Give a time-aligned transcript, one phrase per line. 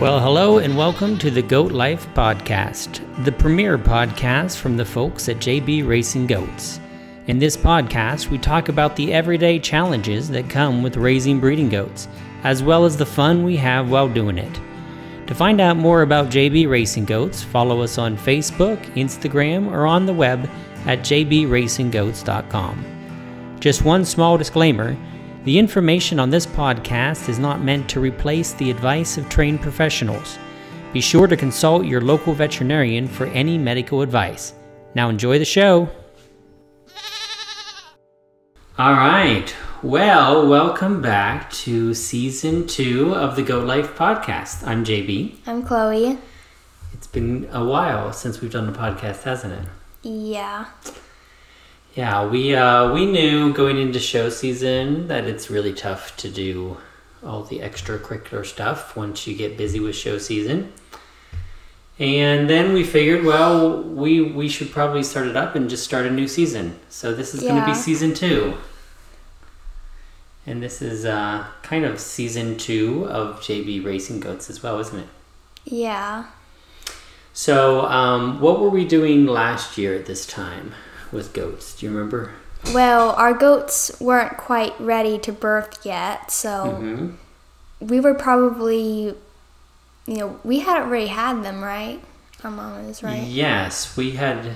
[0.00, 5.28] Well, hello and welcome to the Goat Life Podcast, the premier podcast from the folks
[5.28, 6.80] at JB Racing Goats.
[7.28, 12.08] In this podcast, we talk about the everyday challenges that come with raising breeding goats,
[12.42, 14.60] as well as the fun we have while doing it.
[15.28, 20.06] To find out more about JB Racing Goats, follow us on Facebook, Instagram, or on
[20.06, 20.50] the web
[20.86, 23.56] at jbracinggoats.com.
[23.60, 24.96] Just one small disclaimer
[25.44, 30.38] the information on this podcast is not meant to replace the advice of trained professionals.
[30.94, 34.54] Be sure to consult your local veterinarian for any medical advice.
[34.94, 35.88] Now, enjoy the show.
[38.78, 39.54] All right.
[39.82, 44.66] Well, welcome back to season two of the Goat Life podcast.
[44.66, 45.36] I'm JB.
[45.46, 46.18] I'm Chloe.
[46.94, 49.68] It's been a while since we've done a podcast, hasn't it?
[50.08, 50.66] Yeah.
[51.94, 56.76] Yeah, we uh, we knew going into show season that it's really tough to do
[57.22, 60.72] all the extracurricular stuff once you get busy with show season.
[61.96, 66.04] And then we figured, well, we we should probably start it up and just start
[66.06, 66.80] a new season.
[66.88, 68.58] So this is going to be season two.
[70.46, 74.98] And this is uh, kind of season two of JB Racing Goats as well, isn't
[74.98, 75.08] it?
[75.64, 76.26] Yeah.
[77.32, 80.74] So, um, what were we doing last year at this time
[81.14, 81.76] with goats?
[81.76, 82.32] Do you remember?
[82.72, 87.10] Well, our goats weren't quite ready to birth yet, so hmm
[87.80, 89.14] we were probably,
[90.06, 92.00] you know, we hadn't already had them, right?
[92.42, 93.22] Our mom is right?
[93.26, 94.52] Yes, we had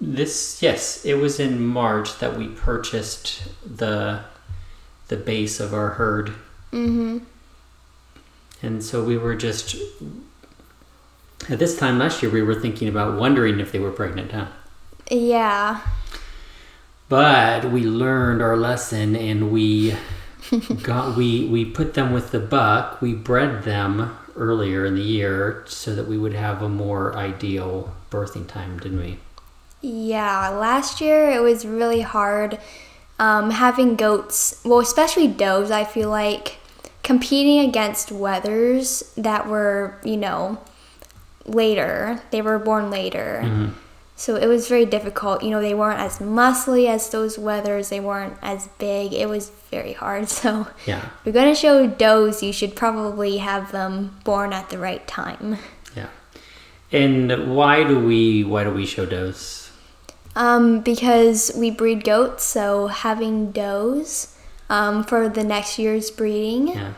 [0.00, 0.60] this.
[0.62, 4.24] Yes, it was in March that we purchased the
[5.08, 6.30] the base of our herd,
[6.72, 7.18] Mm-hmm.
[8.62, 9.76] and so we were just
[11.48, 14.46] at this time last year we were thinking about wondering if they were pregnant, huh?
[15.10, 15.80] Yeah.
[17.08, 19.94] But we learned our lesson and we
[20.82, 23.00] got we we put them with the buck.
[23.00, 27.94] We bred them earlier in the year so that we would have a more ideal
[28.10, 29.18] birthing time, didn't we?
[29.80, 30.48] Yeah.
[30.48, 32.58] Last year it was really hard
[33.18, 36.58] um, having goats, well, especially does, I feel like,
[37.02, 40.58] competing against wethers that were, you know,
[41.46, 42.22] later.
[42.30, 43.42] They were born later.
[43.44, 43.72] Mhm.
[44.16, 45.42] So it was very difficult.
[45.42, 47.88] You know, they weren't as muscly as those wethers.
[47.88, 49.12] They weren't as big.
[49.12, 50.28] It was very hard.
[50.40, 50.98] So Yeah.
[51.04, 55.58] if you're gonna show does, you should probably have them born at the right time.
[55.96, 56.08] Yeah.
[56.92, 59.70] And why do we why do we show does?
[60.36, 64.36] Um, because we breed goats, so having does
[64.70, 66.92] um, for the next year's breeding, Yeah.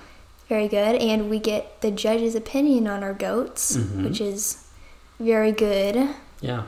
[0.49, 0.97] very good.
[0.97, 4.05] And we get the judge's opinion on our goats, Mhm.
[4.05, 4.65] which is
[5.19, 6.09] very good.
[6.41, 6.63] Yeah.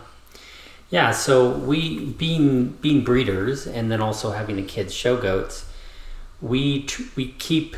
[0.90, 5.66] Yeah, so we being being breeders and then also having the kids show goats,
[6.40, 7.76] we tr- we keep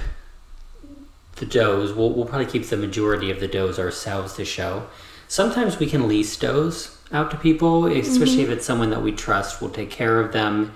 [1.37, 1.93] the does.
[1.93, 4.87] We'll, we'll probably keep the majority of the does ourselves to show.
[5.27, 8.53] Sometimes we can lease does out to people, especially mm-hmm.
[8.53, 9.61] if it's someone that we trust.
[9.61, 10.73] We'll take care of them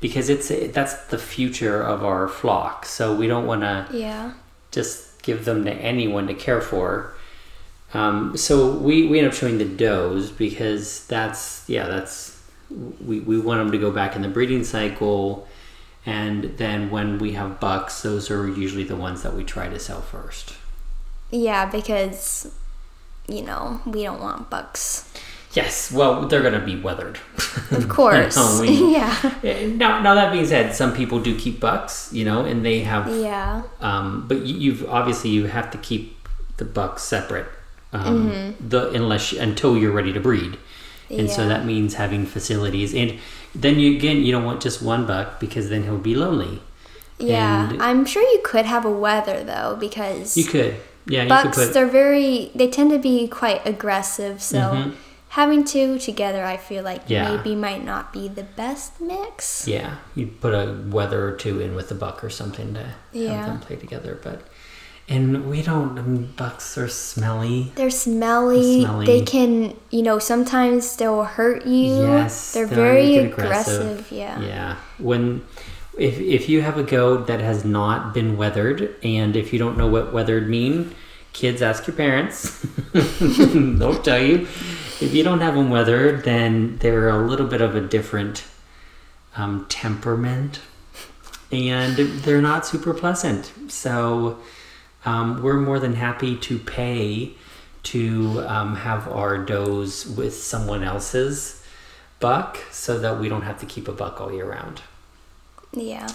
[0.00, 2.84] because it's that's the future of our flock.
[2.84, 4.32] So we don't want to Yeah.
[4.70, 7.14] just give them to anyone to care for.
[7.92, 12.40] Um, so we, we end up showing the does because that's yeah that's
[13.04, 15.48] we, we want them to go back in the breeding cycle
[16.06, 19.78] and then when we have bucks those are usually the ones that we try to
[19.78, 20.54] sell first
[21.32, 22.52] Yeah, because
[23.28, 25.12] you know we don't want bucks.
[25.52, 27.18] yes well they're going to be wethered
[27.72, 28.36] Of course.
[28.36, 29.34] know, we- yeah.
[29.42, 32.80] Eh, now, now that being said some people do keep bucks you know and they
[32.80, 33.62] have Yeah.
[33.80, 36.16] um, but you, you've obviously you have to keep
[36.58, 37.46] the bucks separate
[37.92, 40.56] um, the unless until you're ready to breed
[41.10, 43.18] and so that means having facilities and
[43.54, 46.62] then you again you don't want just one buck because then he'll be lonely
[47.18, 47.68] Yeah.
[47.70, 51.56] And- I'm sure you could have a wether though because you could yeah you bucks
[51.56, 54.94] could put they're very they tend to be quite aggressive so Mhm.
[55.30, 57.36] having two together i feel like Yeah.
[57.36, 61.74] maybe might not be the best mix yeah you put a wether or two in
[61.74, 63.32] with the buck or something to Yeah.
[63.32, 64.42] have them play together but
[65.10, 68.82] and we don't I mean, bucks are smelly they're smelly.
[68.82, 69.06] Smelly.
[69.06, 74.12] they can you know sometimes they'll hurt you Yes, they're they're very aggressive, aggressive.
[74.12, 74.76] yeah Yeah.
[74.98, 75.44] When
[75.98, 79.76] if if you have a goat that has not been wethered and if you don't
[79.76, 80.94] know what wethered mean,
[81.32, 82.64] kids ask your parents.
[82.92, 84.46] They'll tell you.
[85.00, 88.44] If you don't have them wethered, then they're a little bit of a different
[89.34, 90.60] um, temperament
[91.50, 93.50] and they're not super pleasant.
[93.68, 94.38] So
[95.04, 97.32] um, we're more than happy to pay
[97.84, 101.64] to um, have our does with someone else's
[102.18, 104.82] buck so that we don't have to keep a buck all year round.
[105.72, 106.06] yeah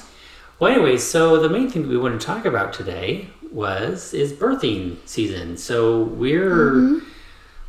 [0.59, 4.97] Well, anyways, so the main thing we want to talk about today was is birthing
[5.05, 5.57] season.
[5.57, 7.05] So we're Mm-hmm.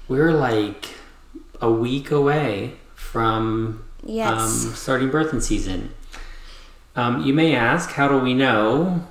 [0.09, 0.89] we're like
[1.61, 4.31] a week away from Yes.
[4.31, 5.91] um, starting birthing season.
[6.95, 9.07] Um, you may ask, how do we know?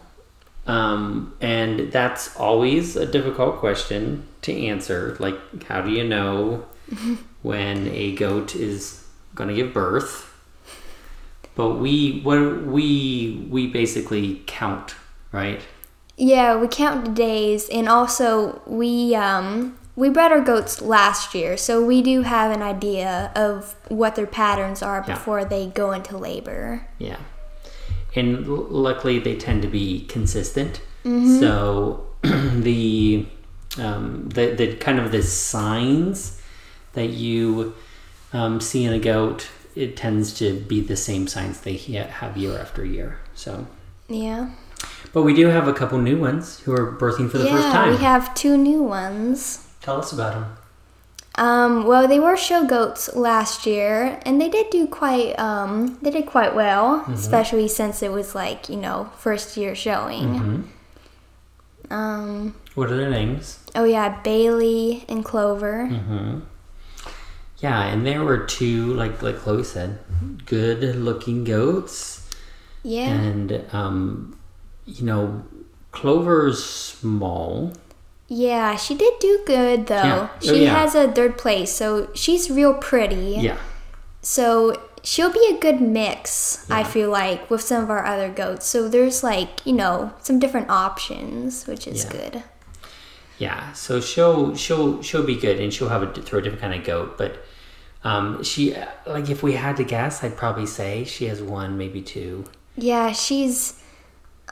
[0.67, 5.15] Um, and that's always a difficult question to answer.
[5.19, 6.65] Like, how do you know
[7.44, 10.31] when a goat is going to give birth?
[11.56, 14.95] But we what we we basically count,
[15.31, 15.62] right?
[16.17, 21.56] Yeah, we count the days, and also we um, we bred our goats last year,
[21.56, 25.13] so we do have an idea of what their patterns are Yeah.
[25.13, 26.88] before they go into labor.
[26.97, 27.17] Yeah.
[28.15, 30.81] And luckily, they tend to be consistent.
[31.03, 31.39] Mm-hmm.
[31.39, 33.25] So the
[33.77, 36.41] um, the the kind of the signs
[36.94, 37.73] that you
[38.33, 42.38] um, see in a goat, it tends to be the same signs they he- have
[42.38, 43.19] year after year.
[43.33, 43.67] So,
[44.07, 44.51] Yeah.
[45.12, 47.67] but we do have a couple new ones who are birthing for the yeah, first
[47.67, 47.89] time.
[47.91, 49.67] we have two new ones.
[49.81, 50.57] Tell us about them.
[51.38, 55.38] Um, well, they were show goats last year, and they did do quite.
[55.38, 57.14] Um, they did quite well, Mm-hmm.
[57.14, 60.24] especially since it was like you know first year showing.
[60.40, 61.94] Mm-hmm.
[61.94, 63.60] Um, What are their names?
[63.76, 65.88] oh yeah, Bailey and Clover.
[65.92, 66.40] Mm-hmm.
[67.60, 70.00] Yeah, and there were two, like like Chloe said,
[70.46, 72.22] good-looking goats.
[72.84, 74.38] Yeah, And um,
[74.86, 75.44] you know,
[75.92, 77.74] Clover's small.
[78.27, 79.95] Yeah, she did do good though.
[79.95, 80.30] Yeah.
[80.31, 80.80] Oh, She yeah.
[80.80, 83.38] has a third place, so she's real pretty.
[83.39, 83.57] Yeah.
[84.22, 88.66] So she'll be a good mix, I feel like, with some of our other goats.
[88.66, 92.12] So there's like, you know, some different options, which is Yeah.
[92.12, 92.44] good.
[93.38, 93.74] Yeah.
[93.74, 96.83] So she'll she'll she'll be good, and she'll have a throw a different kind of
[96.86, 97.18] goat.
[97.18, 97.38] But
[98.04, 98.75] um, she
[99.06, 102.45] like if we had to guess, I'd probably say she has one, maybe two.
[102.77, 103.81] Yeah, she's.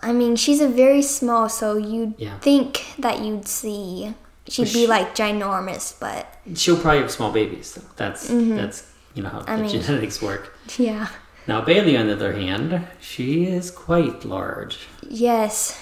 [0.04, 2.38] I mean, she's a very small, so you'd Yeah.
[2.40, 4.14] think that you'd see
[4.48, 7.74] she'd be like ginormous, but She'll probably have small babies.
[7.74, 7.88] Though.
[7.96, 8.84] That's that's
[9.16, 9.52] you know how Mm-hmm.
[9.52, 10.58] I the mean- genetics work.
[10.78, 11.08] yeah.
[11.48, 14.78] Now Bailey, on the other hand, she is quite large.
[15.08, 15.80] Yes,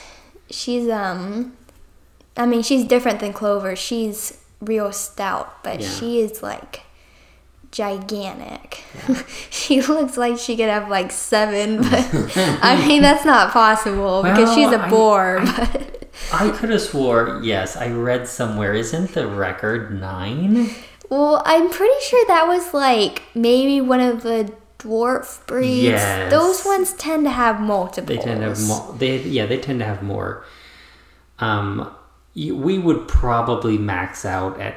[0.49, 1.53] she's um.
[2.37, 3.75] I mean, she's different than Clover.
[3.75, 5.89] She's real stout, but Yeah.
[5.89, 6.81] she is like
[7.71, 8.83] gigantic.
[9.49, 14.53] she looks like she could have like seven, but I mean that's not possible because
[14.53, 15.39] she's a Boer.
[15.41, 15.97] I- but
[16.33, 20.69] I could have swore, yes, I read somewhere, isn't the record nine?
[21.09, 25.83] well, I'm pretty sure that was like maybe one of the dwarf breeds.
[25.83, 26.31] Yes.
[26.31, 28.07] Those ones tend to have multiples.
[28.17, 28.95] They tend to have more.
[28.97, 30.43] They yeah, they tend to have more.
[31.39, 31.91] Um,
[32.35, 34.75] we would probably max out at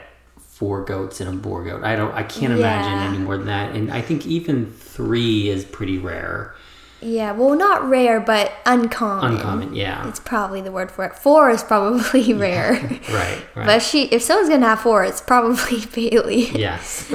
[0.54, 1.82] four goats and a Boer goat.
[1.84, 2.12] I don't.
[2.14, 3.08] I can't imagine Yeah.
[3.08, 3.74] any more than that.
[3.74, 6.54] And I think even three is pretty rare.
[7.02, 9.34] Yeah, well, not rare, but uncommon.
[9.34, 10.08] Uncommon, yeah.
[10.08, 11.14] It's probably the word for it.
[11.18, 12.72] Four is probably rare.
[13.10, 13.66] Right, right.
[13.66, 16.48] But she, if someone's gonna have four, it's probably Bailey.
[16.58, 17.06] yes.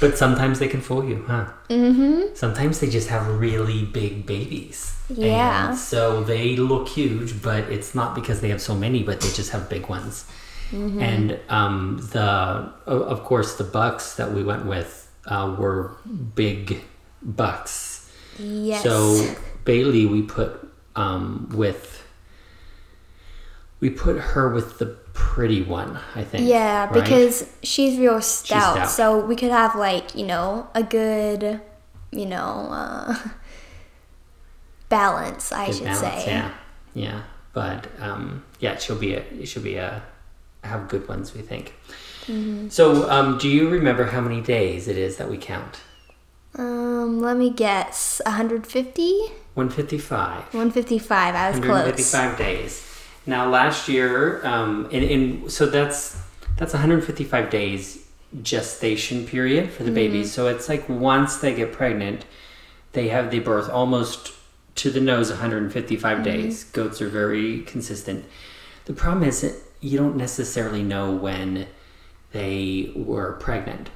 [0.00, 1.44] but sometimes they can fool you, huh?
[1.68, 2.34] Mm-hmm.
[2.34, 4.94] Sometimes they just have really big babies.
[5.10, 5.68] Yeah.
[5.70, 9.28] And so they look huge, but it's not because they have so many, but they
[9.30, 10.24] just have big ones.
[10.70, 11.00] Mm-hmm.
[11.00, 15.92] And um, the, of course, the bucks that we went with uh, were
[16.34, 16.82] big
[17.22, 18.10] bucks.
[18.38, 18.82] Yes.
[18.82, 19.34] So
[19.64, 22.06] Bailey, we put um, with,
[23.80, 26.48] we put her with the pretty one, I think.
[26.48, 26.92] yeah, right?
[26.92, 28.90] because she's real stout, stout.
[28.90, 31.60] so we could have like you know a good,
[32.10, 33.16] you know, uh,
[34.88, 35.52] balance.
[35.52, 36.26] I Good should balance, say.
[36.26, 36.54] Yeah,
[36.94, 37.22] yeah.
[37.52, 40.02] But um, yeah, she'll be a she'll be a
[40.66, 41.34] have good ones.
[41.34, 41.74] We think.
[42.26, 42.68] Mm-hmm.
[42.68, 45.80] So, um, do you remember how many days it is that we count?
[46.56, 48.20] Um, let me guess.
[48.24, 49.12] 150?
[49.54, 50.42] One fifty five.
[50.52, 51.34] 155.
[51.34, 51.68] I was close.
[51.68, 52.82] 155 days.
[53.26, 56.20] Now, last year, um, and, and so that's
[56.56, 58.06] that's 155 days
[58.42, 60.32] gestation period for the babies.
[60.32, 62.24] So it's like once they get pregnant,
[62.92, 64.32] they have the birth almost
[64.76, 66.64] to the nose 155 days.
[66.64, 68.24] Goats are very consistent.
[68.84, 69.42] The problem is
[69.86, 71.66] you don't necessarily know when
[72.32, 73.90] they were pregnant.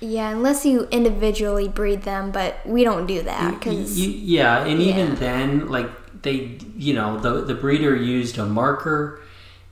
[0.00, 5.08] Yeah, unless you individually breed them, but we don't do that because yeah, and even
[5.10, 5.14] Yeah.
[5.14, 5.88] then, like
[6.22, 9.20] they, you know, the the breeder used a marker,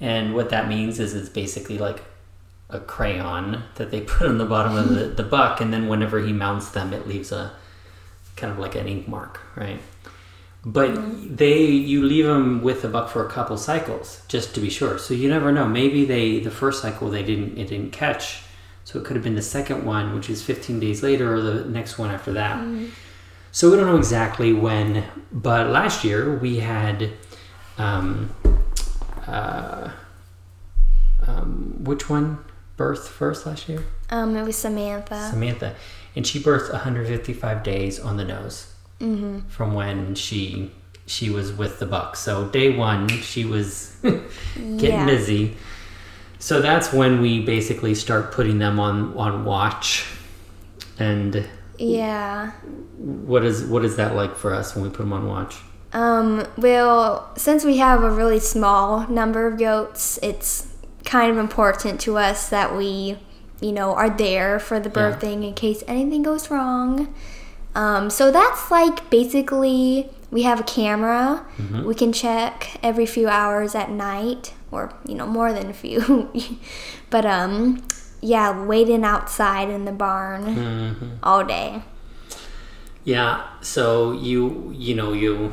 [0.01, 2.05] and what that means is it's basically like
[2.69, 6.21] a crayon that they put on the bottom of the, the buck, and then whenever
[6.21, 7.53] he mounts them, it leaves a
[8.37, 9.81] kind of like an ink mark, right?
[10.65, 14.69] But they, you leave them with a buck for a couple cycles just to be
[14.69, 14.99] sure.
[14.99, 15.67] So you never know.
[15.67, 18.43] Maybe they, the first cycle, they didn't, it didn't catch.
[18.85, 21.65] So it could have been the second one, which is 15 days later, or the
[21.65, 22.63] next one after that.
[23.53, 27.11] So we don't know exactly when, but last year we had,
[27.79, 28.31] um,
[29.27, 29.91] uh,
[31.27, 32.45] um, which one
[32.77, 33.85] birthed first last year?
[34.11, 35.29] Um, it was Samantha.
[35.31, 35.75] Samantha,
[36.15, 38.70] and she birthed 155 days on the nose
[39.01, 39.49] Mm-hmm.
[39.49, 40.71] from when she
[41.07, 42.21] she was with the Bucks.
[42.21, 45.07] So day one, she was getting Yeah.
[45.07, 45.57] busy.
[46.39, 50.07] So that's when we basically start putting them on on watch.
[50.99, 51.47] And
[51.79, 52.51] Yeah.
[52.99, 55.57] what is what is that like for us when we put them on watch?
[55.93, 60.69] Um, well, since we have a really small number of goats, it's
[61.05, 63.19] kind of important to us that we,
[63.61, 64.95] you know, are there for the Yeah.
[65.11, 67.13] birthing in case anything goes wrong.
[67.75, 71.47] Um, so that's like basically we have a camera.
[71.57, 71.85] Mm-hmm.
[71.85, 76.31] We can check every few hours at night, or you know, more than a few.
[77.11, 77.83] but um,
[78.21, 81.11] yeah, waiting outside in the barn Mm-hmm.
[81.23, 81.83] all day.
[83.05, 83.47] Yeah.
[83.61, 85.53] So you you know you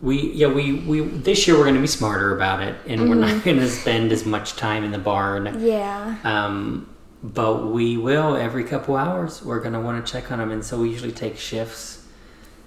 [0.00, 3.14] we yeah we we this year we're going to be smarter about it, and we're
[3.14, 5.60] not going to spend as much time in the barn.
[5.60, 6.16] Yeah.
[6.24, 6.88] Um,
[7.22, 9.42] but we will every couple hours.
[9.42, 12.04] We're gonna want to check on them, and so we usually take shifts.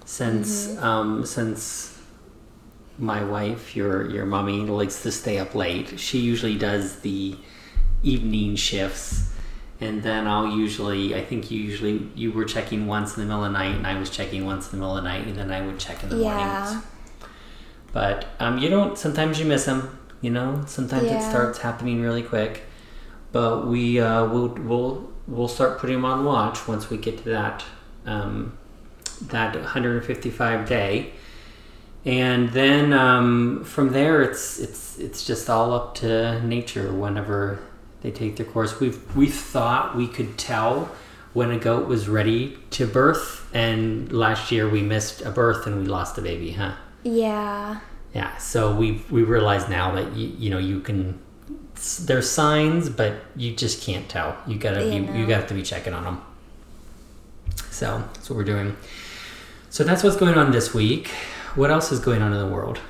[0.04, 1.98] Since um, since
[2.98, 7.36] my wife, your your mommy, likes to stay up late, she usually does the
[8.02, 9.32] evening shifts,
[9.80, 11.14] and then I'll usually.
[11.14, 13.86] I think you usually you were checking once in the middle of the night, and
[13.86, 16.02] I was checking once in the middle of the night, and then I would check
[16.02, 16.34] in the Yeah.
[16.36, 16.84] mornings.
[17.92, 18.96] But um, you don't.
[18.96, 19.98] Sometimes you miss them.
[20.22, 20.62] You know.
[20.66, 22.62] Sometimes it starts happening really quick.
[23.36, 27.24] But we uh, will we'll we'll start putting them on watch once we get to
[27.24, 27.62] that
[28.06, 28.56] um,
[29.20, 31.12] that 155 day,
[32.06, 37.58] and then um, from there it's it's it's just all up to nature whenever
[38.00, 38.80] they take their course.
[38.80, 40.90] We've we thought we could tell
[41.34, 45.82] when a goat was ready to birth, and last year we missed a birth and
[45.82, 46.72] we lost a baby, huh?
[47.02, 47.80] Yeah.
[48.14, 51.20] Yeah, so we we realize now that you you know you can
[52.06, 54.36] there's signs, but you just can't tell.
[54.46, 56.22] You gotta Yeah, be you got to be checking on them.
[57.70, 58.76] So that's what we're doing.
[59.70, 61.08] So that's what's going on this week.
[61.54, 62.80] What else is going on in the world?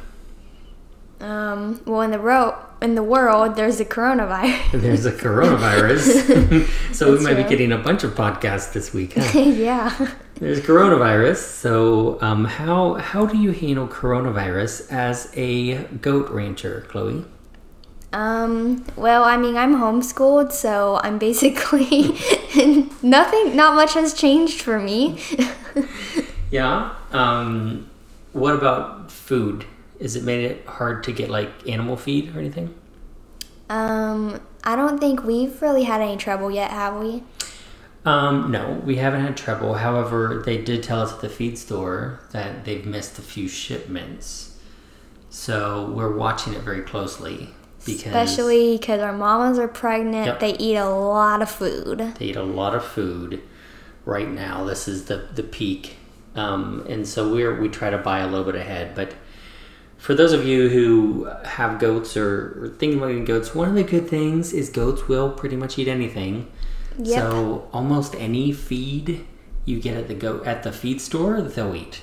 [1.20, 4.70] Um, well, in the ro- in the world, there's the coronavirus.
[4.82, 9.14] There's a coronavirus, so we might be getting a bunch of podcasts this week.
[9.16, 9.38] Huh?
[9.38, 10.12] yeah.
[10.34, 11.38] There's coronavirus.
[11.38, 17.24] So um, how how do you handle coronavirus as a goat rancher, Chloe?
[18.16, 22.18] Um, well, I mean, I'm homeschooled, so I'm basically
[23.02, 25.20] nothing, not much has changed for me.
[26.50, 26.94] Yeah.
[27.12, 27.90] Um,
[28.32, 29.64] what about food?
[29.98, 32.74] Is it made it hard to get like animal feed or anything?
[33.68, 37.22] um, I don't think we've really had any trouble yet, have we?
[38.04, 39.74] Um, no, we haven't had trouble.
[39.74, 44.58] However, they did tell us at the feed store that they've missed a few shipments.
[45.28, 47.54] So we're watching it very closely
[47.86, 50.40] because Especially because our mamas are pregnant, Yep.
[50.40, 52.14] they eat a lot of food.
[52.18, 53.40] they eat a lot of food
[54.04, 54.64] right now.
[54.64, 55.96] This is the the peak,
[56.34, 58.94] um, and so we're we try to buy a little bit ahead.
[58.94, 59.14] But
[59.98, 63.74] for those of you who have goats or, or thinking about getting goats, one of
[63.74, 66.46] the good things is goats will pretty much eat anything.
[66.98, 67.18] Yep.
[67.18, 69.24] So almost any feed
[69.64, 72.02] you get at the goat at the feed store, they'll eat.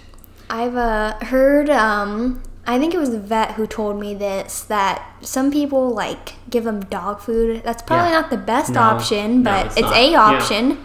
[0.50, 5.06] I've uh, heard, um, I think it was the vet who told me this that
[5.22, 7.62] some people like give them dog food.
[7.64, 8.22] That's probably Yeah.
[8.22, 9.98] not the best No, option, no, but it's it's, not.
[9.98, 10.22] a Yeah.
[10.22, 10.78] option.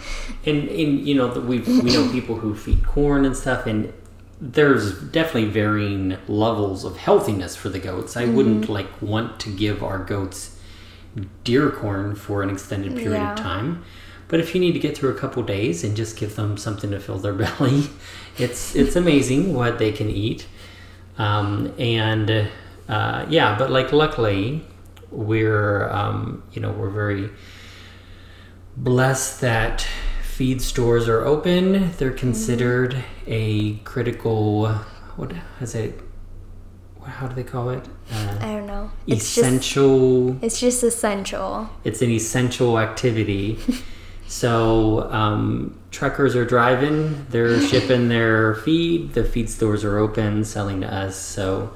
[0.45, 3.93] And, and you know we we know people who feed corn and stuff, and
[4.41, 8.17] there's definitely varying levels of healthiness for the goats.
[8.17, 8.73] I wouldn't mm-hmm.
[8.73, 10.57] like want to give our goats
[11.45, 13.33] deer corn for an extended period Yeah.
[13.33, 13.83] of time.
[14.29, 16.91] But if you need to get through a couple days and just give them something
[16.91, 17.85] to fill their belly,
[18.37, 20.47] it's it's amazing what they can eat.
[21.19, 22.49] Um, and
[22.89, 24.65] uh, yeah, but like luckily,
[25.11, 27.31] we're um, you know we're very
[28.77, 29.87] blessed that
[30.23, 31.93] feed stores are open.
[31.99, 34.69] They're considered a critical
[35.17, 36.01] what is it?
[37.05, 37.85] How do they call it?
[38.13, 38.91] Uh, I don't know.
[39.07, 40.39] It's just essential.
[40.45, 41.69] it's just essential.
[41.83, 43.59] it's an essential activity.
[44.29, 47.27] so um, truckers are driving.
[47.31, 49.15] They're shipping their feed.
[49.15, 51.17] The feed stores are open, selling to us.
[51.17, 51.73] So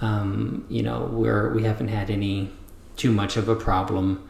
[0.00, 2.50] um, you know we're we haven't had any
[2.96, 4.28] too much of a problem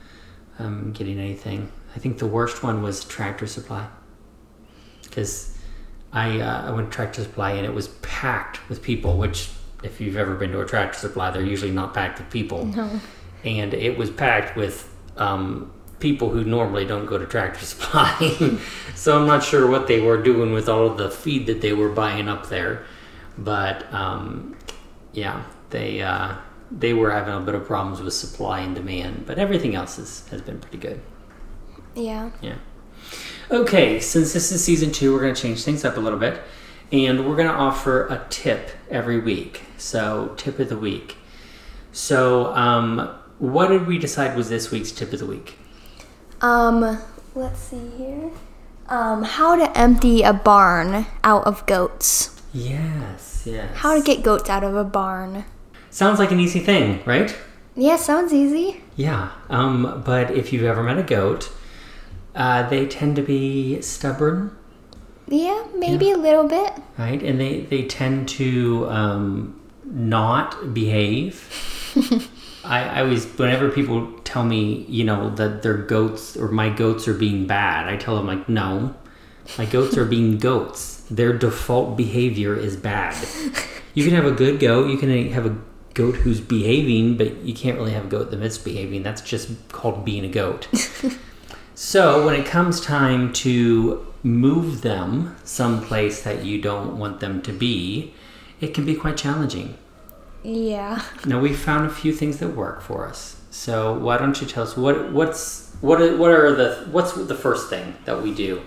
[0.58, 1.70] um, getting anything.
[1.94, 3.87] I think the worst one was Tractor Supply
[5.02, 5.58] because
[6.12, 9.18] I uh, I went to Tractor Supply and it was packed with people.
[9.18, 9.50] Which
[9.82, 13.00] if you've ever been to a Tractor Supply, they're usually not packed with people No.
[13.44, 15.72] and it was packed with um,
[16.02, 18.59] people who normally don't go to Tractor Supply.
[18.94, 21.73] so I'm not sure what they were doing with all of the feed that they
[21.73, 22.85] were buying up there.
[23.38, 24.59] But um,
[25.12, 26.35] yeah, they uh,
[26.71, 30.28] they were having a bit of problems with supply and demand, but everything else is,
[30.28, 31.00] has been pretty good.
[31.94, 32.30] Yeah.
[32.42, 32.56] Yeah.
[33.50, 36.40] Okay, since this is season two, we're going to change things up a little bit,
[36.90, 39.62] and we're going to offer a tip every week.
[39.76, 41.16] So, tip of the week.
[41.92, 45.59] So, um, what did we decide was this week's tip of the week?
[46.42, 46.99] Um,
[47.34, 48.30] let's see here.
[48.88, 52.40] Um, how to empty a barn out of goats.
[52.52, 53.75] Yes, yes.
[53.76, 55.44] How to get goats out of a barn.
[55.90, 57.34] Sounds like an easy thing, right?
[57.75, 58.82] Yeah, sounds easy.
[58.96, 59.30] Yeah.
[59.49, 61.50] Um, but if you've ever met a goat,
[62.34, 64.54] uh, they tend to be stubborn,
[65.28, 66.72] Yeah, maybe a little bit.
[66.99, 67.22] right?
[67.22, 71.49] And they, they tend to um, not behave.
[72.64, 77.09] I, I always, whenever people tell me, you know, that their goats or my goats
[77.09, 78.95] are being bad, I tell them, like, no,
[79.59, 81.04] my goats are being goats.
[81.11, 83.16] Their default behavior is bad.
[83.95, 85.57] You can have a good goat, you can have a
[85.95, 89.02] goat who's behaving, but you can't really have a goat that misbehaving.
[89.02, 90.69] That's just called being a goat.
[91.75, 97.52] So when it comes time to move them someplace that you don't want them to
[97.52, 98.14] be,
[98.61, 99.76] it can be quite challenging.
[100.42, 101.02] Yeah.
[101.25, 103.37] Now we found a few things that work for us.
[103.50, 107.34] So why don't you tell us what what's what are, what are the what's the
[107.34, 108.62] first thing that we do?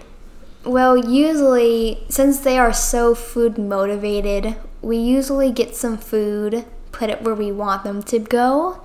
[0.64, 7.22] Well, usually, since they are so food motivated, we usually get some food, put it
[7.22, 8.82] where we want them to go,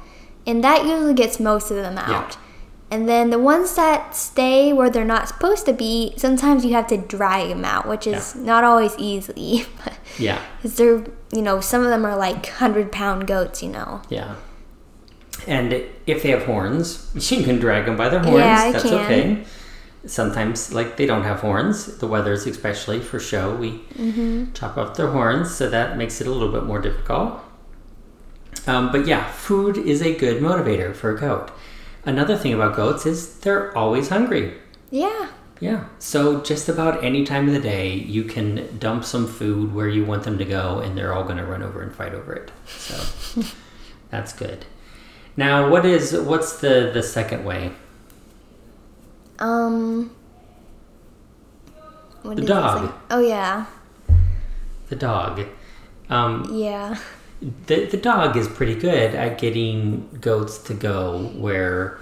[0.47, 2.37] and that usually gets most of them out.
[2.91, 6.89] And then the ones that stay where they're not supposed to be, sometimes you have
[6.89, 9.67] to drag them out, which is not always easy.
[10.19, 14.03] Yeah, Because they're, you know, some of them are like 100 pound goats, you know.
[14.09, 14.35] yeah.
[15.47, 15.73] And
[16.07, 18.39] if they have horns, you can drag them by their horns.
[18.41, 18.95] Yeah, I That's can.
[18.95, 19.45] okay.
[20.07, 21.99] Sometimes, like they don't have horns.
[21.99, 24.53] The wethers, especially for show, we Mm-hmm.
[24.53, 27.39] chop off their horns, so that makes it a little bit more difficult.
[28.67, 31.51] Um, but yeah, food is a good motivator for a goat.
[32.05, 34.55] Another thing about goats is they're always hungry.
[34.91, 35.29] Yeah.
[35.61, 35.85] Yeah.
[35.99, 40.05] So just about any time of the day, you can dump some food where you
[40.05, 42.51] want them to go, and they're all going to run over and fight over it.
[42.67, 43.43] So
[44.11, 44.65] that's good.
[45.37, 47.73] Now, what is what's the the second way?
[49.39, 50.11] Um.
[52.23, 52.93] What The dog.
[53.11, 53.67] Oh, yeah.
[54.89, 55.47] The dog.
[56.11, 56.99] Um, Yeah.
[57.67, 61.99] the the dog is pretty good at getting goats to go where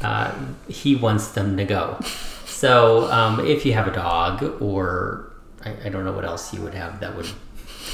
[0.00, 0.34] uh,
[0.68, 1.98] he wants them to go.
[2.46, 5.32] So um, if you have a dog, or
[5.64, 7.26] I, I don't know what else you would have that would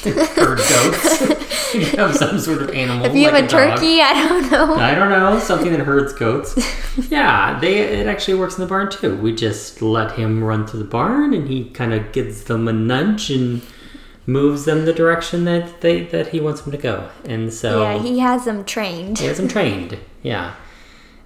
[0.03, 3.07] herd goats, you have some sort of animal.
[3.07, 3.77] If you like have a, dog.
[3.77, 4.75] turkey, I don't know.
[4.77, 6.59] I don't know something that herds goats.
[7.11, 9.17] Yeah, they it actually works in the barn too.
[9.17, 12.73] We just let him run through the barn, and he kind of gives them a
[12.73, 13.63] nudge and
[14.29, 17.09] moves them the direction that they that he wants them to go.
[17.25, 19.19] And so Yeah, he has them trained.
[19.19, 19.99] he has them trained.
[20.23, 20.55] Yeah,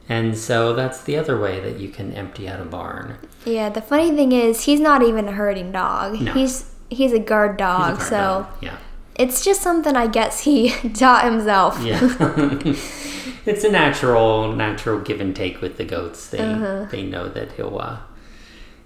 [0.08, 3.16] and so that's the other way that you can empty out a barn.
[3.46, 6.20] Yeah, the funny thing is, he's not even a herding dog.
[6.20, 6.32] No.
[6.32, 8.46] He's he's a guard He's a dog, guard so dog.
[8.60, 8.78] yeah,
[9.16, 11.80] it's just something I guess he taught himself.
[11.82, 11.98] yeah.
[13.46, 16.28] it's a natural natural give and take with the goats.
[16.28, 16.86] They Uh-huh.
[16.90, 17.98] they know that he'll uh,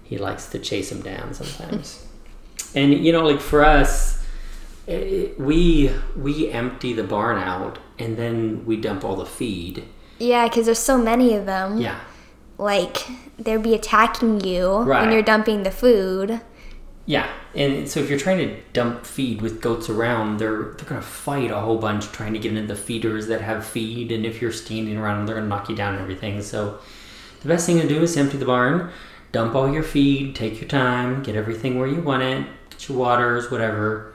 [0.03, 2.06] he likes to chase them down sometimes.
[2.75, 4.23] And you know, like for us,
[4.87, 9.83] eh, we we empty the barn out and then we dump all the feed.
[10.19, 11.77] Yeah, because there's so many of them.
[11.79, 11.99] Yeah,
[12.57, 12.97] Like
[13.37, 15.01] they'll be attacking you Right.
[15.03, 16.41] when you're dumping the food.
[17.05, 17.27] yeah.
[17.55, 21.49] And so if you're trying to dump feed with goats around, they're they're gonna fight
[21.51, 24.11] a whole bunch trying to get into the feeders that have feed.
[24.11, 26.41] And if you're standing around them, they're gonna knock you down and everything.
[26.43, 26.77] So
[27.41, 28.89] the best thing to do is empty the barn,
[29.31, 32.97] dump all your feed, take your time, get everything where you want it, get your
[32.97, 34.13] waters, whatever,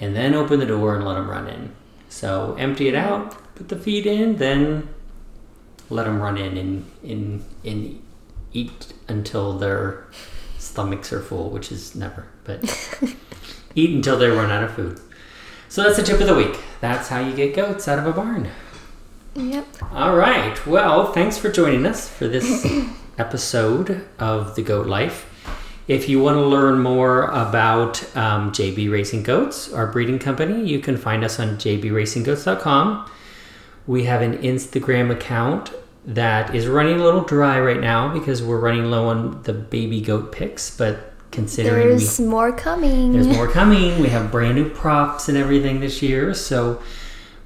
[0.00, 1.74] and then open the door and let them run in.
[2.08, 4.88] So empty it out, put the feed in, then
[5.90, 8.02] let them run in and, and, and
[8.52, 10.06] eat until their
[10.58, 12.62] stomachs are full, which is never, but
[13.74, 15.00] eat until they run out of food.
[15.68, 16.58] So that's the tip of the week.
[16.80, 18.48] That's how you get goats out of a barn.
[19.34, 19.66] Yep.
[19.92, 20.66] All right.
[20.66, 22.66] Well, thanks for joining us for this
[23.18, 25.26] episode of The Goat Life.
[25.86, 30.80] If you want to learn more about um, JB Racing Goats, our breeding company, you
[30.80, 33.10] can find us on jbracinggoats.com.
[33.86, 35.72] We have an Instagram account
[36.04, 40.00] that is running a little dry right now because we're running low on the baby
[40.00, 43.12] goat pics, but considering we There's more coming.
[43.12, 44.00] there's more coming.
[44.00, 46.80] We have brand new props and everything this year, so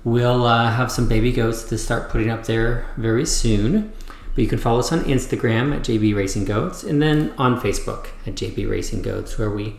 [0.04, 3.92] we'll uh, have some baby goats to start putting up there very soon.
[4.34, 8.08] But you can follow us on Instagram at JB Racing Goats and then on Facebook
[8.26, 9.76] at JB Racing Goats, where we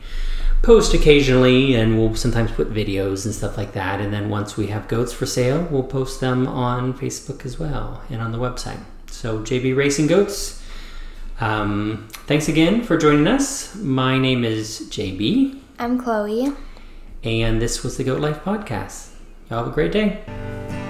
[0.61, 3.99] post occasionally and we'll sometimes put videos and stuff like that.
[3.99, 8.01] And then once we have goats for sale, we'll post them on Facebook as well
[8.09, 8.79] and on the website.
[9.07, 10.61] So, JB Racing Goats.
[11.39, 13.75] Um, thanks again for joining us.
[13.75, 16.53] My name is JB, I'm Chloe.
[17.23, 19.09] and this was the Goat Life Podcast.
[19.49, 20.82] Y'all have a great day.